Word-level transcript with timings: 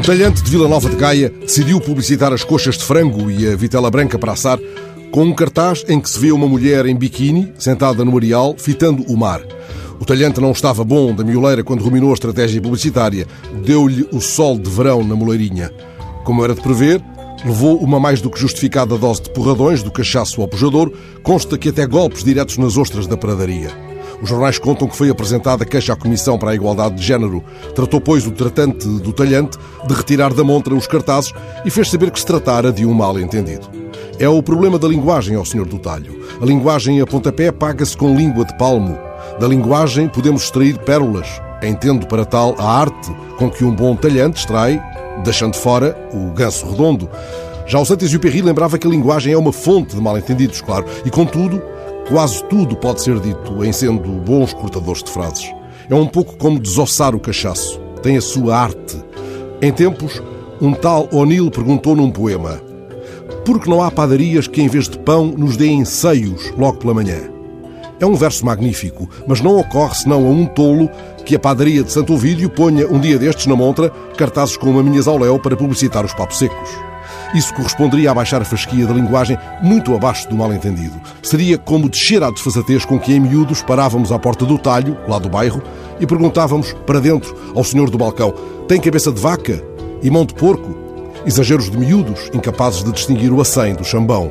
talhante 0.00 0.42
de 0.42 0.50
Vila 0.50 0.66
Nova 0.66 0.88
de 0.88 0.96
Gaia 0.96 1.28
decidiu 1.28 1.78
publicitar 1.78 2.32
as 2.32 2.42
coxas 2.42 2.78
de 2.78 2.84
frango 2.84 3.30
e 3.30 3.46
a 3.46 3.54
vitela 3.54 3.90
branca 3.90 4.18
para 4.18 4.32
assar 4.32 4.58
com 5.10 5.24
um 5.24 5.34
cartaz 5.34 5.84
em 5.86 6.00
que 6.00 6.08
se 6.08 6.18
vê 6.18 6.32
uma 6.32 6.48
mulher 6.48 6.86
em 6.86 6.96
biquíni, 6.96 7.52
sentada 7.58 8.02
no 8.02 8.16
areal, 8.16 8.54
fitando 8.56 9.02
o 9.02 9.16
mar. 9.16 9.42
O 10.00 10.04
talhante 10.06 10.40
não 10.40 10.52
estava 10.52 10.82
bom 10.82 11.14
da 11.14 11.22
mioleira 11.22 11.62
quando 11.62 11.84
ruminou 11.84 12.10
a 12.10 12.14
estratégia 12.14 12.62
publicitária. 12.62 13.26
Deu-lhe 13.64 14.08
o 14.10 14.20
sol 14.20 14.58
de 14.58 14.70
verão 14.70 15.04
na 15.04 15.14
moleirinha. 15.14 15.70
Como 16.24 16.42
era 16.42 16.54
de 16.54 16.62
prever, 16.62 17.02
levou 17.44 17.76
uma 17.76 18.00
mais 18.00 18.22
do 18.22 18.30
que 18.30 18.40
justificada 18.40 18.96
dose 18.96 19.24
de 19.24 19.30
porradões 19.30 19.82
do 19.82 19.90
cachaço 19.90 20.40
ao 20.40 20.48
pujador. 20.48 20.90
Consta 21.22 21.58
que 21.58 21.68
até 21.68 21.86
golpes 21.86 22.24
diretos 22.24 22.56
nas 22.56 22.78
ostras 22.78 23.06
da 23.06 23.16
pradaria. 23.16 23.91
Os 24.22 24.28
jornais 24.28 24.56
contam 24.56 24.86
que 24.86 24.96
foi 24.96 25.10
apresentada 25.10 25.64
queixa 25.64 25.92
à 25.92 25.96
Comissão 25.96 26.38
para 26.38 26.52
a 26.52 26.54
Igualdade 26.54 26.94
de 26.94 27.02
Género. 27.02 27.42
Tratou, 27.74 28.00
pois, 28.00 28.24
o 28.24 28.30
tratante 28.30 28.86
do 28.86 29.12
talhante 29.12 29.58
de 29.84 29.92
retirar 29.92 30.32
da 30.32 30.44
montra 30.44 30.72
os 30.76 30.86
cartazes 30.86 31.32
e 31.64 31.70
fez 31.70 31.90
saber 31.90 32.12
que 32.12 32.20
se 32.20 32.26
tratara 32.26 32.72
de 32.72 32.86
um 32.86 32.94
mal-entendido. 32.94 33.66
É 34.20 34.28
o 34.28 34.40
problema 34.40 34.78
da 34.78 34.86
linguagem, 34.86 35.34
ao 35.34 35.44
senhor 35.44 35.66
do 35.66 35.76
talho. 35.76 36.24
A 36.40 36.46
linguagem 36.46 37.00
a 37.00 37.06
pontapé 37.06 37.50
paga-se 37.50 37.96
com 37.96 38.14
língua 38.14 38.44
de 38.44 38.56
palmo. 38.56 38.96
Da 39.40 39.48
linguagem 39.48 40.08
podemos 40.08 40.44
extrair 40.44 40.78
pérolas. 40.78 41.26
Entendo 41.60 42.06
para 42.06 42.24
tal 42.24 42.54
a 42.58 42.80
arte 42.80 43.12
com 43.36 43.50
que 43.50 43.64
um 43.64 43.74
bom 43.74 43.96
talhante 43.96 44.38
extrai, 44.38 44.80
deixando 45.24 45.56
fora 45.56 45.98
o 46.12 46.30
ganso 46.30 46.70
redondo. 46.70 47.10
Já 47.66 47.80
o 47.80 47.84
Saint-Exupéry 47.84 48.40
lembrava 48.40 48.78
que 48.78 48.86
a 48.86 48.90
linguagem 48.90 49.32
é 49.32 49.38
uma 49.38 49.52
fonte 49.52 49.96
de 49.96 50.00
mal-entendidos, 50.00 50.60
claro, 50.60 50.84
e 51.04 51.10
contudo 51.10 51.60
Quase 52.08 52.44
tudo 52.44 52.76
pode 52.76 53.00
ser 53.00 53.18
dito 53.20 53.64
em 53.64 53.72
sendo 53.72 54.08
bons 54.20 54.52
cortadores 54.52 55.02
de 55.02 55.10
frases. 55.10 55.52
É 55.88 55.94
um 55.94 56.06
pouco 56.06 56.36
como 56.36 56.58
desossar 56.58 57.14
o 57.14 57.20
cachaço. 57.20 57.80
Tem 58.02 58.16
a 58.16 58.20
sua 58.20 58.56
arte. 58.56 59.02
Em 59.60 59.72
tempos, 59.72 60.20
um 60.60 60.72
tal 60.72 61.08
O'Neill 61.12 61.50
perguntou 61.50 61.94
num 61.94 62.10
poema: 62.10 62.60
Por 63.44 63.60
que 63.60 63.70
não 63.70 63.82
há 63.82 63.90
padarias 63.90 64.46
que, 64.46 64.60
em 64.60 64.68
vez 64.68 64.88
de 64.88 64.98
pão, 64.98 65.26
nos 65.26 65.56
deem 65.56 65.84
seios 65.84 66.52
logo 66.56 66.78
pela 66.78 66.94
manhã? 66.94 67.18
É 68.00 68.06
um 68.06 68.14
verso 68.14 68.44
magnífico, 68.44 69.08
mas 69.28 69.40
não 69.40 69.56
ocorre 69.58 69.94
senão 69.94 70.26
a 70.26 70.30
um 70.30 70.44
tolo 70.44 70.90
que 71.24 71.36
a 71.36 71.38
padaria 71.38 71.84
de 71.84 71.92
Santo 71.92 72.14
Ovídio 72.14 72.50
ponha 72.50 72.86
um 72.88 72.98
dia 72.98 73.16
destes 73.16 73.46
na 73.46 73.54
montra 73.54 73.90
cartazes 74.16 74.56
com 74.56 74.72
maminhas 74.72 75.06
ao 75.06 75.18
léu 75.18 75.38
para 75.38 75.56
publicitar 75.56 76.04
os 76.04 76.12
papos 76.12 76.38
secos. 76.38 76.91
Isso 77.34 77.54
corresponderia 77.54 78.10
a 78.10 78.14
baixar 78.14 78.42
a 78.42 78.44
fasquia 78.44 78.86
da 78.86 78.92
linguagem 78.92 79.38
muito 79.62 79.94
abaixo 79.94 80.28
do 80.28 80.36
mal-entendido. 80.36 81.00
Seria 81.22 81.56
como 81.56 81.88
descer 81.88 82.22
à 82.22 82.30
desfazatez 82.30 82.84
com 82.84 82.98
que 82.98 83.14
em 83.14 83.20
miúdos 83.20 83.62
parávamos 83.62 84.12
à 84.12 84.18
porta 84.18 84.44
do 84.44 84.58
talho, 84.58 84.98
lá 85.08 85.18
do 85.18 85.30
bairro, 85.30 85.62
e 85.98 86.06
perguntávamos 86.06 86.74
para 86.86 87.00
dentro 87.00 87.34
ao 87.54 87.64
senhor 87.64 87.88
do 87.88 87.96
balcão: 87.96 88.34
tem 88.68 88.80
cabeça 88.80 89.10
de 89.10 89.20
vaca 89.20 89.62
e 90.02 90.10
mão 90.10 90.26
de 90.26 90.34
porco? 90.34 90.82
Exageros 91.24 91.70
de 91.70 91.78
miúdos, 91.78 92.30
incapazes 92.34 92.84
de 92.84 92.92
distinguir 92.92 93.32
o 93.32 93.40
acém 93.40 93.74
do 93.74 93.84
chambão. 93.84 94.30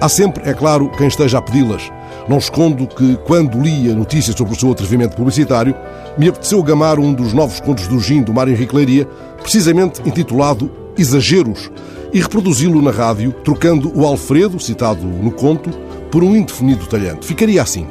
Há 0.00 0.08
sempre, 0.08 0.48
é 0.48 0.54
claro, 0.54 0.88
quem 0.96 1.08
esteja 1.08 1.38
a 1.38 1.42
pedi-las. 1.42 1.90
Não 2.28 2.38
escondo 2.38 2.86
que, 2.86 3.16
quando 3.26 3.60
lia 3.60 3.94
notícias 3.94 4.36
sobre 4.36 4.54
o 4.54 4.58
seu 4.58 4.72
atrevimento 4.72 5.16
publicitário, 5.16 5.74
me 6.16 6.28
apeteceu 6.28 6.62
gamar 6.62 6.98
um 6.98 7.12
dos 7.12 7.32
novos 7.32 7.60
contos 7.60 7.86
do 7.86 8.00
Gin 8.00 8.22
do 8.22 8.32
Mário 8.32 8.52
Henrique 8.52 8.74
Leiria, 8.74 9.06
precisamente 9.42 10.00
intitulado 10.08 10.70
Exageros, 10.98 11.70
e 12.12 12.20
reproduzi-lo 12.20 12.80
na 12.80 12.90
rádio, 12.90 13.32
trocando 13.44 13.92
o 13.94 14.06
Alfredo, 14.06 14.60
citado 14.60 15.06
no 15.06 15.30
conto, 15.30 15.70
por 16.10 16.22
um 16.22 16.34
indefinido 16.34 16.86
talhante. 16.86 17.26
Ficaria 17.26 17.62
assim. 17.62 17.86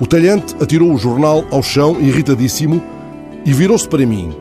O 0.00 0.06
talhante 0.06 0.54
atirou 0.60 0.92
o 0.92 0.98
jornal 0.98 1.44
ao 1.50 1.62
chão, 1.62 2.00
irritadíssimo, 2.00 2.82
e 3.44 3.52
virou-se 3.52 3.88
para 3.88 4.04
mim. 4.04 4.34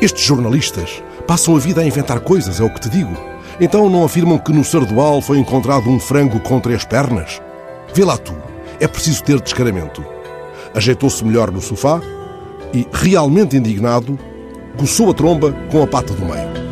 Estes 0.00 0.24
jornalistas 0.24 1.02
passam 1.26 1.56
a 1.56 1.58
vida 1.58 1.80
a 1.80 1.86
inventar 1.86 2.20
coisas, 2.20 2.60
é 2.60 2.64
o 2.64 2.72
que 2.72 2.80
te 2.80 2.90
digo. 2.90 3.16
Então 3.60 3.88
não 3.88 4.04
afirmam 4.04 4.38
que 4.38 4.52
no 4.52 4.62
Sardual 4.62 5.20
foi 5.20 5.38
encontrado 5.38 5.88
um 5.88 5.98
frango 5.98 6.38
com 6.40 6.60
três 6.60 6.84
pernas? 6.84 7.40
Vê 7.94 8.04
lá 8.04 8.16
tu, 8.16 8.34
é 8.78 8.86
preciso 8.86 9.22
ter 9.24 9.40
descaramento. 9.40 10.04
Ajeitou-se 10.74 11.24
melhor 11.24 11.50
no 11.50 11.60
sofá 11.60 12.00
e, 12.72 12.86
realmente 12.92 13.56
indignado, 13.56 14.18
coçou 14.76 15.10
a 15.10 15.14
tromba 15.14 15.52
com 15.70 15.82
a 15.82 15.86
pata 15.86 16.12
do 16.12 16.26
meio. 16.26 16.65